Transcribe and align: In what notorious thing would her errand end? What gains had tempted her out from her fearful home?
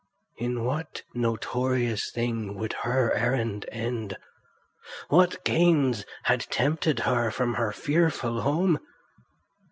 In 0.37 0.63
what 0.63 1.03
notorious 1.13 2.09
thing 2.09 2.55
would 2.57 2.73
her 2.81 3.13
errand 3.13 3.67
end? 3.71 4.17
What 5.09 5.43
gains 5.45 6.05
had 6.23 6.41
tempted 6.49 7.01
her 7.01 7.27
out 7.27 7.35
from 7.35 7.53
her 7.53 7.71
fearful 7.71 8.41
home? 8.41 8.79